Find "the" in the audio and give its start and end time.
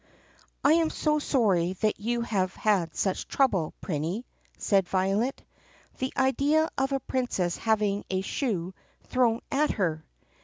5.99-6.11